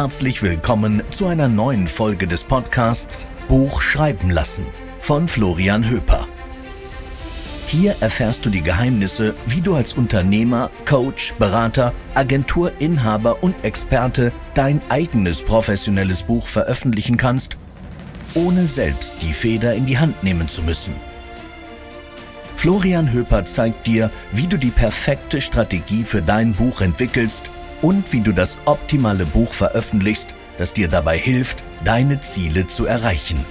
Herzlich 0.00 0.44
willkommen 0.44 1.02
zu 1.10 1.26
einer 1.26 1.48
neuen 1.48 1.88
Folge 1.88 2.28
des 2.28 2.44
Podcasts 2.44 3.26
Buch 3.48 3.80
schreiben 3.80 4.30
lassen 4.30 4.64
von 5.00 5.26
Florian 5.26 5.90
Höper. 5.90 6.28
Hier 7.66 7.96
erfährst 7.98 8.46
du 8.46 8.50
die 8.50 8.62
Geheimnisse, 8.62 9.34
wie 9.46 9.60
du 9.60 9.74
als 9.74 9.94
Unternehmer, 9.94 10.70
Coach, 10.84 11.34
Berater, 11.34 11.92
Agenturinhaber 12.14 13.42
und 13.42 13.56
Experte 13.64 14.30
dein 14.54 14.80
eigenes 14.88 15.42
professionelles 15.42 16.22
Buch 16.22 16.46
veröffentlichen 16.46 17.16
kannst, 17.16 17.56
ohne 18.34 18.66
selbst 18.66 19.16
die 19.20 19.32
Feder 19.32 19.74
in 19.74 19.84
die 19.84 19.98
Hand 19.98 20.22
nehmen 20.22 20.46
zu 20.46 20.62
müssen. 20.62 20.94
Florian 22.54 23.12
Höper 23.12 23.44
zeigt 23.46 23.88
dir, 23.88 24.12
wie 24.30 24.46
du 24.46 24.58
die 24.58 24.70
perfekte 24.70 25.40
Strategie 25.40 26.04
für 26.04 26.22
dein 26.22 26.54
Buch 26.54 26.82
entwickelst 26.82 27.50
und 27.82 28.12
wie 28.12 28.20
du 28.20 28.32
das 28.32 28.58
optimale 28.64 29.26
Buch 29.26 29.52
veröffentlichst, 29.52 30.34
das 30.58 30.72
dir 30.72 30.88
dabei 30.88 31.16
hilft, 31.16 31.62
deine 31.84 32.20
Ziele 32.20 32.66
zu 32.66 32.86
erreichen. 32.86 33.44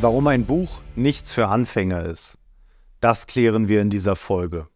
Warum 0.00 0.26
ein 0.26 0.44
Buch 0.44 0.80
nichts 0.94 1.32
für 1.32 1.48
Anfänger 1.48 2.04
ist, 2.04 2.38
das 3.00 3.26
klären 3.26 3.68
wir 3.68 3.80
in 3.80 3.90
dieser 3.90 4.16
Folge. 4.16 4.68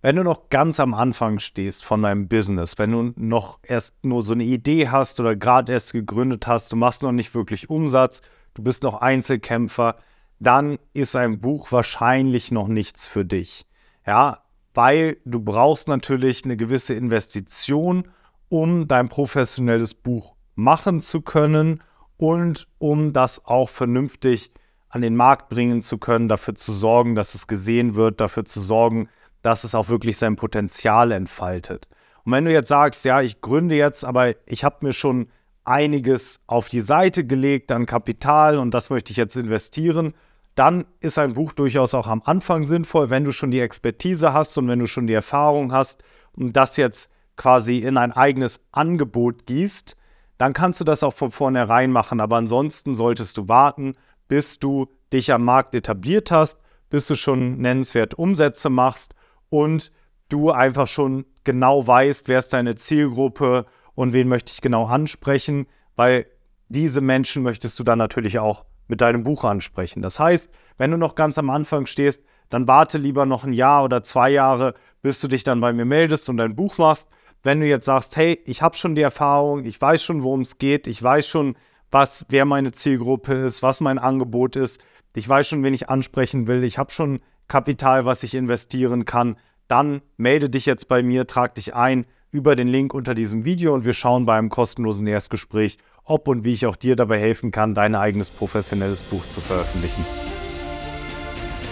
Wenn 0.00 0.16
du 0.16 0.24
noch 0.24 0.48
ganz 0.48 0.80
am 0.80 0.94
Anfang 0.94 1.38
stehst 1.38 1.84
von 1.84 2.02
deinem 2.02 2.28
Business, 2.28 2.76
wenn 2.76 2.90
du 2.90 3.12
noch 3.16 3.60
erst 3.62 4.04
nur 4.04 4.22
so 4.22 4.32
eine 4.32 4.42
Idee 4.44 4.88
hast 4.88 5.20
oder 5.20 5.36
gerade 5.36 5.72
erst 5.72 5.92
gegründet 5.92 6.46
hast, 6.46 6.72
du 6.72 6.76
machst 6.76 7.02
noch 7.02 7.12
nicht 7.12 7.34
wirklich 7.34 7.70
Umsatz, 7.70 8.20
du 8.54 8.62
bist 8.62 8.82
noch 8.82 9.00
Einzelkämpfer, 9.00 9.96
dann 10.40 10.78
ist 10.92 11.14
ein 11.14 11.40
Buch 11.40 11.70
wahrscheinlich 11.70 12.50
noch 12.50 12.66
nichts 12.66 13.06
für 13.06 13.24
dich. 13.24 13.64
Ja, 14.04 14.41
weil 14.74 15.18
du 15.24 15.40
brauchst 15.40 15.88
natürlich 15.88 16.44
eine 16.44 16.56
gewisse 16.56 16.94
Investition, 16.94 18.08
um 18.48 18.88
dein 18.88 19.08
professionelles 19.08 19.94
Buch 19.94 20.34
machen 20.54 21.00
zu 21.00 21.20
können 21.20 21.82
und 22.16 22.68
um 22.78 23.12
das 23.12 23.44
auch 23.46 23.68
vernünftig 23.68 24.52
an 24.88 25.00
den 25.00 25.16
Markt 25.16 25.48
bringen 25.48 25.80
zu 25.80 25.98
können, 25.98 26.28
dafür 26.28 26.54
zu 26.54 26.72
sorgen, 26.72 27.14
dass 27.14 27.34
es 27.34 27.46
gesehen 27.46 27.96
wird, 27.96 28.20
dafür 28.20 28.44
zu 28.44 28.60
sorgen, 28.60 29.08
dass 29.40 29.64
es 29.64 29.74
auch 29.74 29.88
wirklich 29.88 30.18
sein 30.18 30.36
Potenzial 30.36 31.12
entfaltet. 31.12 31.88
Und 32.24 32.32
wenn 32.32 32.44
du 32.44 32.52
jetzt 32.52 32.68
sagst, 32.68 33.04
ja, 33.04 33.22
ich 33.22 33.40
gründe 33.40 33.74
jetzt, 33.74 34.04
aber 34.04 34.34
ich 34.46 34.64
habe 34.64 34.86
mir 34.86 34.92
schon 34.92 35.28
einiges 35.64 36.40
auf 36.46 36.68
die 36.68 36.80
Seite 36.80 37.24
gelegt 37.24 37.72
an 37.72 37.86
Kapital 37.86 38.58
und 38.58 38.72
das 38.72 38.90
möchte 38.90 39.12
ich 39.12 39.16
jetzt 39.16 39.36
investieren, 39.36 40.14
dann 40.54 40.84
ist 41.00 41.18
ein 41.18 41.34
Buch 41.34 41.52
durchaus 41.52 41.94
auch 41.94 42.06
am 42.06 42.22
Anfang 42.24 42.64
sinnvoll, 42.64 43.10
wenn 43.10 43.24
du 43.24 43.32
schon 43.32 43.50
die 43.50 43.60
Expertise 43.60 44.32
hast 44.32 44.56
und 44.58 44.68
wenn 44.68 44.78
du 44.78 44.86
schon 44.86 45.06
die 45.06 45.14
Erfahrung 45.14 45.72
hast 45.72 46.02
und 46.32 46.54
das 46.56 46.76
jetzt 46.76 47.10
quasi 47.36 47.78
in 47.78 47.96
ein 47.96 48.12
eigenes 48.12 48.60
Angebot 48.70 49.46
gießt, 49.46 49.96
dann 50.36 50.52
kannst 50.52 50.80
du 50.80 50.84
das 50.84 51.02
auch 51.02 51.14
von 51.14 51.30
vornherein 51.30 51.90
machen. 51.90 52.20
Aber 52.20 52.36
ansonsten 52.36 52.94
solltest 52.94 53.38
du 53.38 53.48
warten, 53.48 53.94
bis 54.28 54.58
du 54.58 54.88
dich 55.12 55.32
am 55.32 55.44
Markt 55.44 55.74
etabliert 55.74 56.30
hast, 56.30 56.58
bis 56.90 57.06
du 57.06 57.14
schon 57.14 57.58
nennenswert 57.58 58.14
Umsätze 58.14 58.68
machst 58.68 59.14
und 59.48 59.92
du 60.28 60.50
einfach 60.50 60.86
schon 60.86 61.24
genau 61.44 61.86
weißt, 61.86 62.28
wer 62.28 62.38
ist 62.38 62.52
deine 62.52 62.74
Zielgruppe 62.74 63.66
und 63.94 64.12
wen 64.12 64.28
möchte 64.28 64.52
ich 64.52 64.60
genau 64.60 64.86
ansprechen, 64.86 65.66
weil 65.96 66.26
diese 66.68 67.00
Menschen 67.00 67.42
möchtest 67.42 67.78
du 67.78 67.84
dann 67.84 67.98
natürlich 67.98 68.38
auch 68.38 68.64
mit 68.92 69.00
deinem 69.00 69.24
Buch 69.24 69.42
ansprechen. 69.44 70.02
Das 70.02 70.18
heißt, 70.18 70.50
wenn 70.76 70.90
du 70.90 70.98
noch 70.98 71.14
ganz 71.14 71.38
am 71.38 71.48
Anfang 71.48 71.86
stehst, 71.86 72.22
dann 72.50 72.68
warte 72.68 72.98
lieber 72.98 73.24
noch 73.24 73.42
ein 73.42 73.54
Jahr 73.54 73.84
oder 73.84 74.04
zwei 74.04 74.28
Jahre, 74.28 74.74
bis 75.00 75.18
du 75.18 75.28
dich 75.28 75.44
dann 75.44 75.62
bei 75.62 75.72
mir 75.72 75.86
meldest 75.86 76.28
und 76.28 76.36
dein 76.36 76.54
Buch 76.54 76.76
machst. 76.76 77.08
Wenn 77.42 77.60
du 77.60 77.66
jetzt 77.66 77.86
sagst, 77.86 78.18
hey, 78.18 78.38
ich 78.44 78.60
habe 78.60 78.76
schon 78.76 78.94
die 78.94 79.00
Erfahrung, 79.00 79.64
ich 79.64 79.80
weiß 79.80 80.02
schon, 80.02 80.22
worum 80.22 80.42
es 80.42 80.58
geht, 80.58 80.86
ich 80.86 81.02
weiß 81.02 81.26
schon, 81.26 81.56
was, 81.90 82.26
wer 82.28 82.44
meine 82.44 82.72
Zielgruppe 82.72 83.32
ist, 83.32 83.62
was 83.62 83.80
mein 83.80 83.98
Angebot 83.98 84.56
ist, 84.56 84.84
ich 85.14 85.26
weiß 85.26 85.48
schon, 85.48 85.62
wen 85.62 85.72
ich 85.72 85.88
ansprechen 85.88 86.46
will, 86.46 86.62
ich 86.62 86.76
habe 86.76 86.90
schon 86.90 87.20
Kapital, 87.48 88.04
was 88.04 88.22
ich 88.24 88.34
investieren 88.34 89.06
kann, 89.06 89.38
dann 89.68 90.02
melde 90.18 90.50
dich 90.50 90.66
jetzt 90.66 90.86
bei 90.86 91.02
mir, 91.02 91.26
trag 91.26 91.54
dich 91.54 91.74
ein 91.74 92.04
über 92.30 92.56
den 92.56 92.68
Link 92.68 92.92
unter 92.92 93.14
diesem 93.14 93.46
Video 93.46 93.72
und 93.72 93.86
wir 93.86 93.94
schauen 93.94 94.26
bei 94.26 94.36
einem 94.36 94.50
kostenlosen 94.50 95.06
Erstgespräch, 95.06 95.78
ob 96.04 96.28
und 96.28 96.44
wie 96.44 96.52
ich 96.52 96.66
auch 96.66 96.76
dir 96.76 96.96
dabei 96.96 97.18
helfen 97.18 97.50
kann, 97.50 97.74
dein 97.74 97.94
eigenes 97.94 98.30
professionelles 98.30 99.02
Buch 99.02 99.26
zu 99.28 99.40
veröffentlichen. 99.40 100.04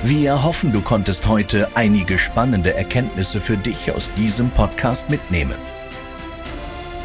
Wir 0.03 0.45
hoffen, 0.45 0.73
du 0.73 0.81
konntest 0.81 1.29
heute 1.29 1.69
einige 1.75 2.19
spannende 2.19 2.75
Erkenntnisse 2.75 3.41
für 3.41 3.59
dich 3.59 3.93
aus 3.93 4.11
diesem 4.17 4.49
Podcast 4.51 5.11
mitnehmen. 5.11 5.57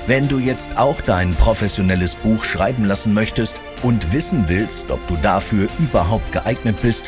Wenn 0.08 0.28
du 0.28 0.40
jetzt 0.40 0.78
auch 0.78 1.02
dein 1.02 1.34
professionelles 1.36 2.16
Buch 2.16 2.44
schreiben 2.44 2.86
lassen 2.86 3.14
möchtest 3.14 3.56
und 3.82 4.14
wissen 4.14 4.48
willst, 4.48 4.92
ob 4.92 5.06
du 5.08 5.16
dafür 5.18 5.68
überhaupt 5.80 6.32
geeignet 6.32 6.78
bist, 6.82 7.04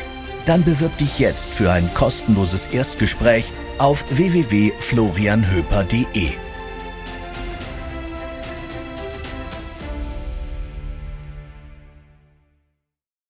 dann 0.46 0.64
bewirb 0.64 0.96
dich 0.98 1.18
jetzt 1.18 1.48
für 1.48 1.70
ein 1.70 1.88
kostenloses 1.94 2.66
Erstgespräch 2.66 3.52
auf 3.78 4.04
www.florianhöper.de. 4.10 6.47